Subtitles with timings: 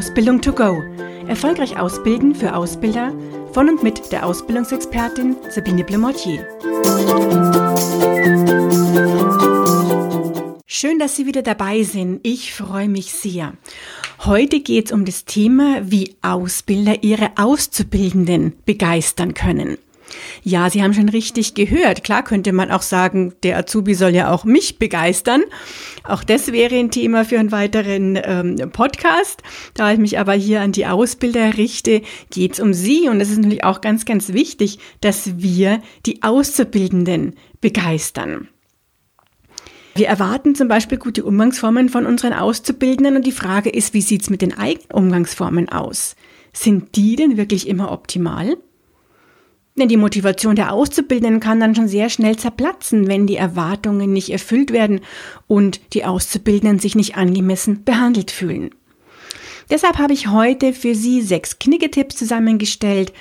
[0.00, 0.82] Ausbildung to go.
[1.28, 3.12] Erfolgreich ausbilden für Ausbilder
[3.52, 6.48] von und mit der Ausbildungsexpertin Sabine Blemortier.
[10.64, 12.20] Schön, dass Sie wieder dabei sind.
[12.22, 13.52] Ich freue mich sehr.
[14.24, 19.76] Heute geht es um das Thema, wie Ausbilder ihre Auszubildenden begeistern können.
[20.42, 22.04] Ja, Sie haben schon richtig gehört.
[22.04, 25.42] Klar könnte man auch sagen, der Azubi soll ja auch mich begeistern.
[26.04, 29.42] Auch das wäre ein Thema für einen weiteren ähm, Podcast.
[29.74, 33.08] Da ich mich aber hier an die Ausbilder richte, geht es um Sie.
[33.08, 38.48] Und es ist natürlich auch ganz, ganz wichtig, dass wir die Auszubildenden begeistern.
[39.94, 44.22] Wir erwarten zum Beispiel gute Umgangsformen von unseren Auszubildenden und die Frage ist, wie sieht
[44.22, 46.14] es mit den eigenen Umgangsformen aus?
[46.52, 48.56] Sind die denn wirklich immer optimal?
[49.80, 54.30] Denn die Motivation der Auszubildenden kann dann schon sehr schnell zerplatzen, wenn die Erwartungen nicht
[54.30, 55.00] erfüllt werden
[55.46, 58.74] und die Auszubildenden sich nicht angemessen behandelt fühlen.
[59.70, 63.14] Deshalb habe ich heute für Sie sechs Knicketipps zusammengestellt,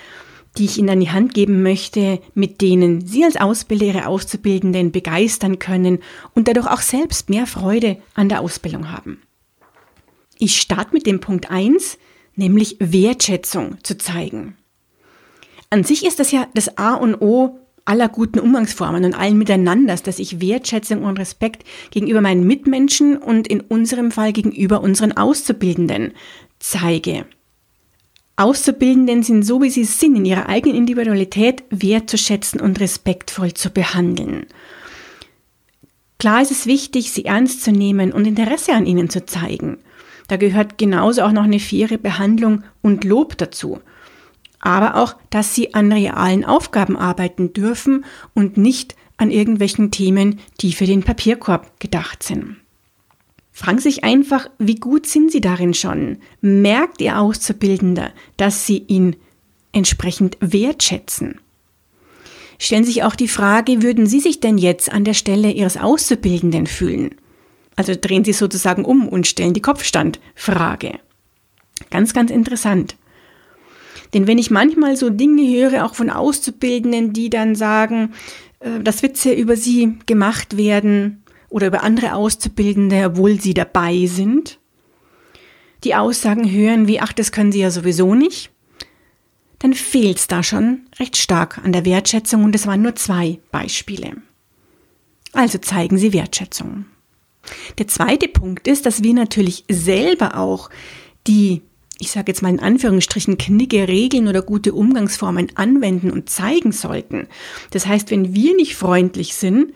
[0.57, 4.91] die ich Ihnen an die Hand geben möchte, mit denen Sie als Ausbilder Ihre Auszubildenden
[4.91, 5.99] begeistern können
[6.33, 9.21] und dadurch auch selbst mehr Freude an der Ausbildung haben.
[10.39, 11.97] Ich starte mit dem Punkt eins,
[12.35, 14.57] nämlich Wertschätzung zu zeigen.
[15.71, 20.03] An sich ist das ja das A und O aller guten Umgangsformen und allen Miteinanders,
[20.03, 26.13] dass ich Wertschätzung und Respekt gegenüber meinen Mitmenschen und in unserem Fall gegenüber unseren Auszubildenden
[26.59, 27.25] zeige.
[28.35, 34.45] Auszubildenden sind so, wie sie sind, in ihrer eigenen Individualität wertzuschätzen und respektvoll zu behandeln.
[36.19, 39.77] Klar ist es wichtig, sie ernst zu nehmen und Interesse an ihnen zu zeigen.
[40.27, 43.79] Da gehört genauso auch noch eine faire Behandlung und Lob dazu
[44.59, 50.73] aber auch, dass sie an realen Aufgaben arbeiten dürfen und nicht an irgendwelchen Themen, die
[50.73, 52.57] für den Papierkorb gedacht sind.
[53.51, 56.19] Fragen sich einfach, wie gut sind Sie darin schon?
[56.39, 59.17] Merkt Ihr Auszubildender, dass Sie ihn
[59.73, 61.41] entsprechend wertschätzen?
[62.57, 66.67] Stellen sich auch die Frage, würden Sie sich denn jetzt an der Stelle Ihres Auszubildenden
[66.67, 67.15] fühlen?
[67.75, 70.99] Also drehen Sie sozusagen um und stellen die Kopfstandfrage.
[71.89, 72.95] Ganz, ganz interessant.
[74.13, 78.13] Denn wenn ich manchmal so Dinge höre, auch von Auszubildenden, die dann sagen,
[78.59, 84.59] äh, dass Witze über sie gemacht werden oder über andere Auszubildende, obwohl sie dabei sind,
[85.83, 88.51] die Aussagen hören wie, ach, das können sie ja sowieso nicht,
[89.59, 93.39] dann fehlt es da schon recht stark an der Wertschätzung und es waren nur zwei
[93.51, 94.13] Beispiele.
[95.33, 96.85] Also zeigen Sie Wertschätzung.
[97.77, 100.69] Der zweite Punkt ist, dass wir natürlich selber auch
[101.27, 101.61] die
[101.99, 107.27] ich sage jetzt mal in Anführungsstrichen, knicke Regeln oder gute Umgangsformen anwenden und zeigen sollten.
[107.71, 109.73] Das heißt, wenn wir nicht freundlich sind,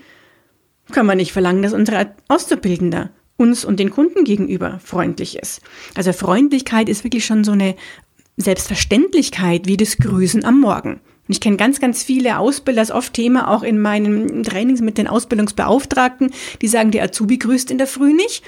[0.91, 5.61] können wir nicht verlangen, dass unsere Auszubildender uns und den Kunden gegenüber freundlich ist.
[5.95, 7.75] Also Freundlichkeit ist wirklich schon so eine
[8.37, 11.01] Selbstverständlichkeit wie das Grüßen am Morgen.
[11.27, 14.81] Und ich kenne ganz, ganz viele Ausbilder, das ist oft Thema auch in meinen Trainings
[14.81, 18.43] mit den Ausbildungsbeauftragten, die sagen, der Azubi grüßt in der Früh nicht.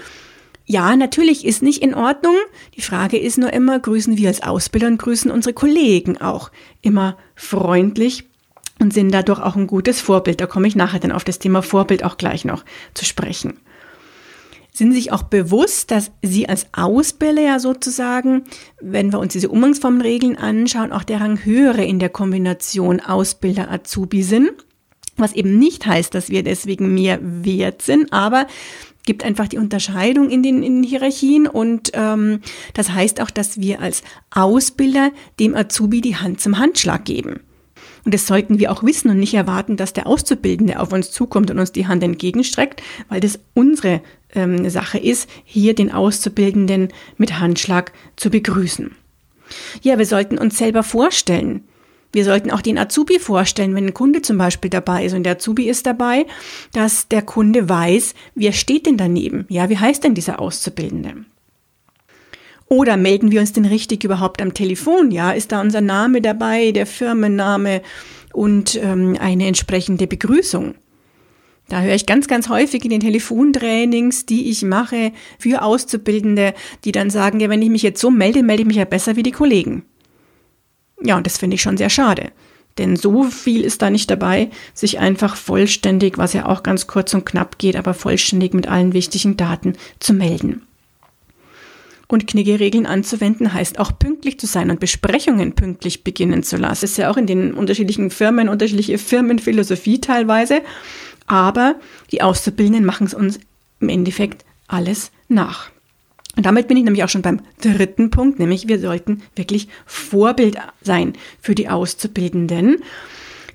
[0.65, 2.35] Ja, natürlich ist nicht in Ordnung.
[2.75, 7.17] Die Frage ist nur immer, grüßen wir als Ausbilder und grüßen unsere Kollegen auch immer
[7.35, 8.23] freundlich
[8.79, 10.41] und sind dadurch auch ein gutes Vorbild.
[10.41, 12.65] Da komme ich nachher dann auf das Thema Vorbild auch gleich noch
[12.95, 13.59] zu sprechen.
[14.73, 18.43] Sind sich auch bewusst, dass Sie als Ausbilder ja sozusagen,
[18.81, 24.51] wenn wir uns diese Umgangsformenregeln anschauen, auch der Rang höhere in der Kombination Ausbilder-Azubi sind?
[25.15, 28.47] Was eben nicht heißt, dass wir deswegen mehr wert sind, aber
[29.05, 32.41] gibt einfach die Unterscheidung in den, in den Hierarchien und ähm,
[32.73, 37.39] das heißt auch, dass wir als Ausbilder dem Azubi die Hand zum Handschlag geben.
[38.03, 41.49] Und das sollten wir auch wissen und nicht erwarten, dass der Auszubildende auf uns zukommt
[41.49, 44.01] und uns die Hand entgegenstreckt, weil das unsere
[44.33, 48.91] ähm, Sache ist, hier den Auszubildenden mit Handschlag zu begrüßen.
[49.81, 51.63] Ja, wir sollten uns selber vorstellen,
[52.15, 55.33] wir sollten auch den Azubi vorstellen, wenn ein Kunde zum Beispiel dabei ist und der
[55.33, 56.25] Azubi ist dabei,
[56.73, 59.45] dass der Kunde weiß, wer steht denn daneben?
[59.49, 61.25] Ja, wie heißt denn dieser Auszubildende?
[62.67, 65.11] Oder melden wir uns denn richtig überhaupt am Telefon?
[65.11, 67.81] Ja, ist da unser Name dabei, der Firmenname
[68.34, 70.73] und ähm, eine entsprechende Begrüßung?
[71.67, 76.53] Da höre ich ganz, ganz häufig in den Telefontrainings, die ich mache für Auszubildende,
[76.85, 79.16] die dann sagen, ja, wenn ich mich jetzt so melde, melde ich mich ja besser
[79.16, 79.84] wie die Kollegen.
[81.01, 82.31] Ja, und das finde ich schon sehr schade.
[82.77, 87.13] Denn so viel ist da nicht dabei, sich einfach vollständig, was ja auch ganz kurz
[87.13, 90.63] und knapp geht, aber vollständig mit allen wichtigen Daten zu melden.
[92.07, 96.81] Und Knigge-Regeln anzuwenden heißt auch pünktlich zu sein und Besprechungen pünktlich beginnen zu lassen.
[96.81, 100.61] Das ist ja auch in den unterschiedlichen Firmen, unterschiedliche Firmenphilosophie teilweise.
[101.25, 101.75] Aber
[102.11, 103.39] die Auszubildenden machen es uns
[103.79, 105.71] im Endeffekt alles nach.
[106.35, 110.58] Und damit bin ich nämlich auch schon beim dritten Punkt, nämlich wir sollten wirklich Vorbild
[110.82, 112.78] sein für die Auszubildenden.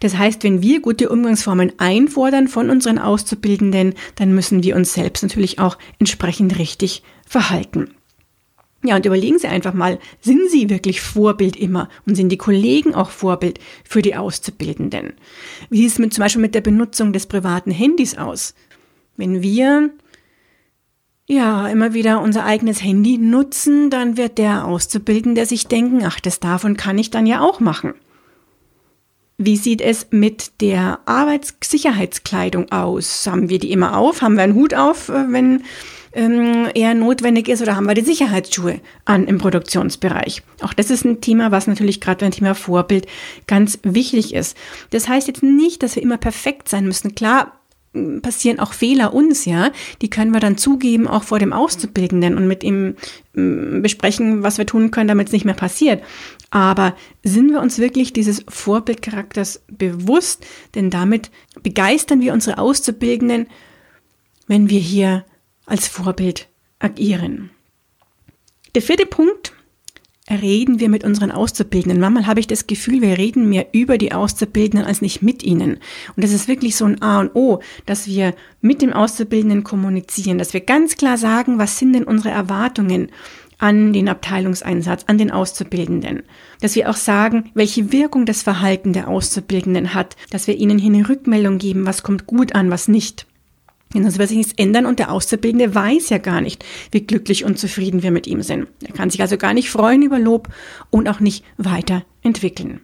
[0.00, 5.23] Das heißt, wenn wir gute Umgangsformen einfordern von unseren Auszubildenden, dann müssen wir uns selbst
[5.23, 7.91] natürlich auch entsprechend richtig verhalten.
[8.83, 12.94] Ja, und überlegen Sie einfach mal, sind Sie wirklich Vorbild immer und sind die Kollegen
[12.94, 15.12] auch Vorbild für die Auszubildenden?
[15.69, 18.55] Wie sieht es mit, zum Beispiel mit der Benutzung des privaten Handys aus?
[19.19, 19.91] Wenn wir
[21.31, 26.41] ja, immer wieder unser eigenes Handy nutzen, dann wird der Auszubildende sich denken, ach, das
[26.41, 27.94] davon kann ich dann ja auch machen.
[29.38, 33.29] Wie sieht es mit der Arbeitssicherheitskleidung aus?
[33.29, 34.23] Haben wir die immer auf?
[34.23, 35.62] Haben wir einen Hut auf, äh, wenn
[36.15, 37.62] ähm, eher notwendig ist?
[37.62, 40.43] Oder haben wir die Sicherheitsschuhe an im Produktionsbereich?
[40.62, 43.06] Auch das ist ein Thema, was natürlich gerade beim Thema Vorbild
[43.47, 44.56] ganz wichtig ist.
[44.91, 47.15] Das heißt jetzt nicht, dass wir immer perfekt sein müssen.
[47.15, 47.60] Klar,
[47.92, 49.72] passieren auch Fehler uns, ja.
[50.00, 52.94] Die können wir dann zugeben, auch vor dem Auszubildenden und mit ihm
[53.34, 56.02] mm, besprechen, was wir tun können, damit es nicht mehr passiert.
[56.50, 60.46] Aber sind wir uns wirklich dieses Vorbildcharakters bewusst?
[60.75, 61.31] Denn damit
[61.62, 63.46] begeistern wir unsere Auszubildenden,
[64.46, 65.25] wenn wir hier
[65.66, 66.48] als Vorbild
[66.78, 67.50] agieren.
[68.75, 69.52] Der vierte Punkt
[70.31, 72.00] reden wir mit unseren Auszubildenden.
[72.00, 75.79] Manchmal habe ich das Gefühl, wir reden mehr über die Auszubildenden als nicht mit ihnen.
[76.17, 80.38] Und das ist wirklich so ein A und O, dass wir mit dem Auszubildenden kommunizieren,
[80.38, 83.11] dass wir ganz klar sagen, was sind denn unsere Erwartungen
[83.59, 86.23] an den Abteilungseinsatz, an den Auszubildenden.
[86.61, 90.93] Dass wir auch sagen, welche Wirkung das Verhalten der Auszubildenden hat, dass wir ihnen hier
[90.93, 93.26] eine Rückmeldung geben, was kommt gut an, was nicht.
[93.92, 97.58] Sonst wird sich nichts ändern und der Auszubildende weiß ja gar nicht, wie glücklich und
[97.58, 98.69] zufrieden wir mit ihm sind.
[98.87, 100.48] Er kann sich also gar nicht freuen über Lob
[100.90, 102.81] und auch nicht weiterentwickeln.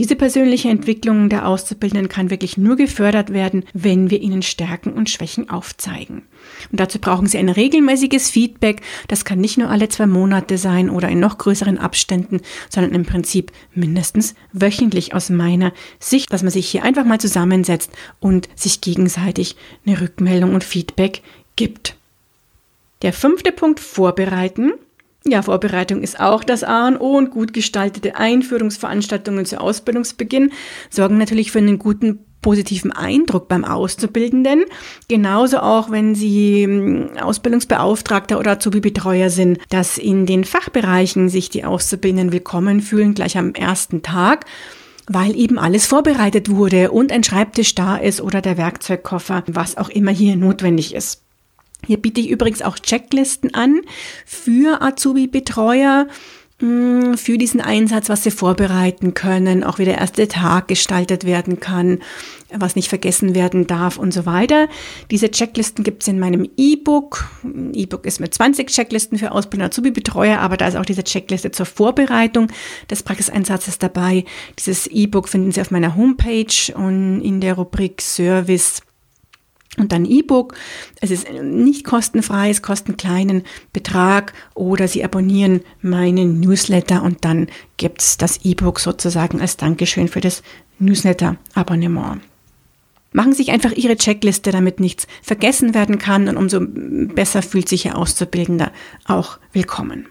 [0.00, 5.08] Diese persönliche Entwicklung der Auszubildenden kann wirklich nur gefördert werden, wenn wir ihnen Stärken und
[5.08, 6.22] Schwächen aufzeigen.
[6.72, 8.82] Und dazu brauchen sie ein regelmäßiges Feedback.
[9.06, 13.04] Das kann nicht nur alle zwei Monate sein oder in noch größeren Abständen, sondern im
[13.04, 18.80] Prinzip mindestens wöchentlich aus meiner Sicht, dass man sich hier einfach mal zusammensetzt und sich
[18.80, 19.54] gegenseitig
[19.86, 21.22] eine Rückmeldung und Feedback
[21.54, 21.94] gibt.
[23.02, 24.72] Der fünfte Punkt vorbereiten.
[25.26, 30.52] Ja, Vorbereitung ist auch das A und O und gut gestaltete Einführungsveranstaltungen zu Ausbildungsbeginn
[30.90, 34.64] sorgen natürlich für einen guten positiven Eindruck beim Auszubildenden.
[35.08, 41.64] Genauso auch, wenn Sie hm, Ausbildungsbeauftragter oder Azubi-Betreuer sind, dass in den Fachbereichen sich die
[41.64, 44.44] Auszubildenden willkommen fühlen, gleich am ersten Tag
[45.06, 49.90] weil eben alles vorbereitet wurde und ein Schreibtisch da ist oder der Werkzeugkoffer, was auch
[49.90, 51.23] immer hier notwendig ist.
[51.86, 53.80] Hier biete ich übrigens auch Checklisten an
[54.24, 56.06] für Azubi-Betreuer
[56.60, 61.60] mm, für diesen Einsatz, was sie vorbereiten können, auch wie der erste Tag gestaltet werden
[61.60, 62.00] kann,
[62.50, 64.68] was nicht vergessen werden darf und so weiter.
[65.10, 67.28] Diese Checklisten gibt es in meinem E-Book.
[67.72, 71.66] E-Book ist mit 20 Checklisten für Ausbildner Azubi-Betreuer, aber da ist auch diese Checkliste zur
[71.66, 72.48] Vorbereitung
[72.90, 74.24] des Praxiseinsatzes dabei.
[74.58, 78.82] Dieses E-Book finden Sie auf meiner Homepage und in der Rubrik Service
[79.78, 80.54] und dann E-Book.
[81.00, 83.42] Es ist nicht kostenfrei, es kostet einen kleinen
[83.72, 90.08] Betrag oder Sie abonnieren meinen Newsletter und dann gibt es das E-Book sozusagen als Dankeschön
[90.08, 90.42] für das
[90.78, 92.20] Newsletter-Abonnement.
[93.12, 97.68] Machen Sie sich einfach Ihre Checkliste, damit nichts vergessen werden kann und umso besser fühlt
[97.68, 98.72] sich Ihr Auszubildender
[99.06, 100.08] auch willkommen.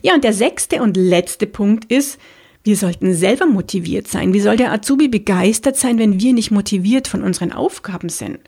[0.00, 2.18] Ja, und der sechste und letzte Punkt ist,
[2.68, 4.34] wir sollten selber motiviert sein.
[4.34, 8.40] Wie soll der Azubi begeistert sein, wenn wir nicht motiviert von unseren Aufgaben sind?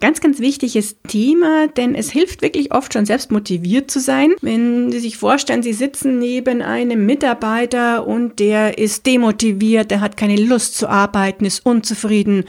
[0.00, 4.32] Ganz, ganz wichtiges Thema, denn es hilft wirklich oft schon selbst motiviert zu sein.
[4.40, 10.16] Wenn Sie sich vorstellen, Sie sitzen neben einem Mitarbeiter und der ist demotiviert, der hat
[10.16, 12.44] keine Lust zu arbeiten, ist unzufrieden,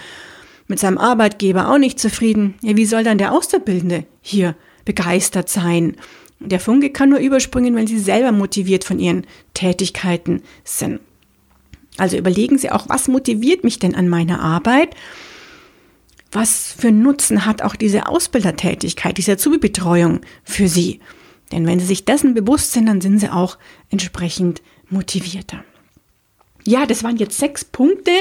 [0.69, 2.53] mit seinem Arbeitgeber auch nicht zufrieden.
[2.61, 5.97] Ja, wie soll dann der Auszubildende hier begeistert sein?
[6.43, 10.99] Der Funke kann nur überspringen, wenn Sie selber motiviert von Ihren Tätigkeiten sind.
[11.97, 14.95] Also überlegen Sie auch, was motiviert mich denn an meiner Arbeit?
[16.31, 20.99] Was für Nutzen hat auch diese Ausbildertätigkeit, diese Azubi-Betreuung für Sie?
[21.51, 23.57] Denn wenn Sie sich dessen bewusst sind, dann sind Sie auch
[23.89, 25.63] entsprechend motivierter.
[26.65, 28.11] Ja, das waren jetzt sechs Punkte.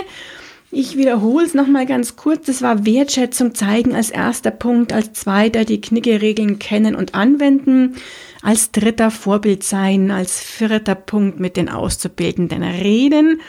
[0.73, 2.47] Ich wiederhole es nochmal ganz kurz.
[2.47, 7.97] Das war Wertschätzung zeigen als erster Punkt, als zweiter die Knicke-Regeln kennen und anwenden,
[8.43, 13.41] als dritter Vorbild sein, als vierter Punkt mit den Auszubildenden reden.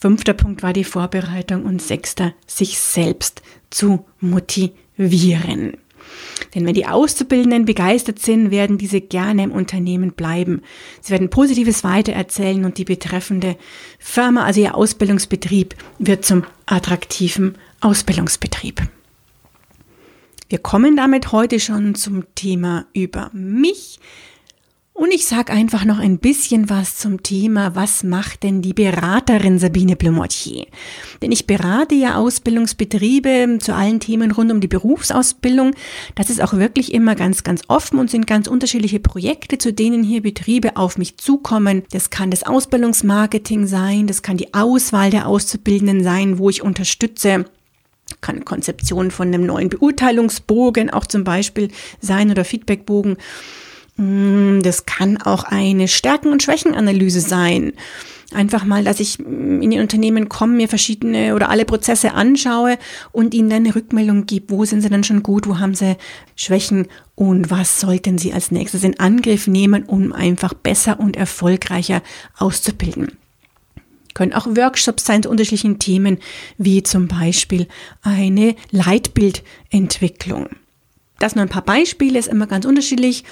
[0.00, 5.76] Fünfter Punkt war die Vorbereitung und sechster sich selbst zu motivieren.
[6.54, 10.62] Denn wenn die Auszubildenden begeistert sind, werden diese gerne im Unternehmen bleiben.
[11.00, 13.56] Sie werden Positives weitererzählen und die betreffende
[13.98, 18.82] Firma, also ihr Ausbildungsbetrieb, wird zum attraktiven Ausbildungsbetrieb.
[20.48, 24.00] Wir kommen damit heute schon zum Thema über mich.
[24.98, 29.60] Und ich sage einfach noch ein bisschen was zum Thema, was macht denn die Beraterin
[29.60, 30.66] Sabine Blumottier?
[31.22, 35.76] Denn ich berate ja Ausbildungsbetriebe zu allen Themen rund um die Berufsausbildung.
[36.16, 40.02] Das ist auch wirklich immer ganz, ganz offen und sind ganz unterschiedliche Projekte, zu denen
[40.02, 41.84] hier Betriebe auf mich zukommen.
[41.92, 47.44] Das kann das Ausbildungsmarketing sein, das kann die Auswahl der Auszubildenden sein, wo ich unterstütze
[48.20, 51.68] kann Konzeption von einem neuen Beurteilungsbogen auch zum Beispiel
[52.00, 53.18] sein oder Feedbackbogen.
[53.98, 57.72] Mm, das kann auch eine Stärken- und Schwächenanalyse sein.
[58.32, 62.78] Einfach mal, dass ich mm, in die Unternehmen komme, mir verschiedene oder alle Prozesse anschaue
[63.10, 65.96] und ihnen dann eine Rückmeldung gebe, wo sind sie denn schon gut, wo haben sie
[66.36, 66.86] Schwächen
[67.16, 72.02] und was sollten sie als nächstes in Angriff nehmen, um einfach besser und erfolgreicher
[72.38, 73.12] auszubilden.
[74.14, 76.18] Können auch Workshops sein zu unterschiedlichen Themen,
[76.56, 77.66] wie zum Beispiel
[78.02, 80.50] eine Leitbildentwicklung.
[81.18, 83.24] Das nur ein paar Beispiele, ist immer ganz unterschiedlich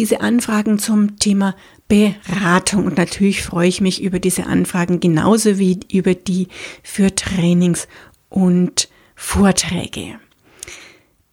[0.00, 1.54] diese Anfragen zum Thema
[1.86, 2.86] Beratung.
[2.86, 6.48] Und natürlich freue ich mich über diese Anfragen genauso wie über die
[6.82, 7.86] für Trainings
[8.30, 10.18] und Vorträge.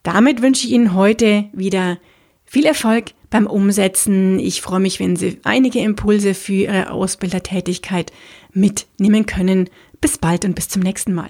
[0.04, 1.98] Damit wünsche ich Ihnen heute wieder
[2.44, 4.38] viel Erfolg beim Umsetzen.
[4.38, 8.12] Ich freue mich, wenn Sie einige Impulse für Ihre Ausbildertätigkeit
[8.52, 9.70] mitnehmen können.
[10.02, 11.30] Bis bald und bis zum nächsten Mal.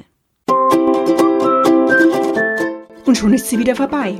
[3.06, 4.20] Und schon ist sie wieder vorbei.